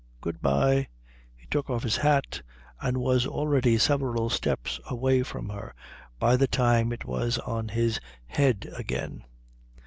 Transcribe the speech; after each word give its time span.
Good 0.19 0.41
bye." 0.41 0.87
He 1.37 1.45
took 1.45 1.69
off 1.69 1.83
his 1.83 1.97
hat 1.97 2.41
and 2.81 2.97
was 2.97 3.27
already 3.27 3.77
several 3.77 4.31
steps 4.31 4.79
away 4.89 5.21
from 5.21 5.49
her 5.49 5.75
by 6.17 6.37
the 6.37 6.47
time 6.47 6.91
it 6.91 7.05
was 7.05 7.37
on 7.37 7.67
his 7.67 7.99
head 8.25 8.67
again. 8.75 9.23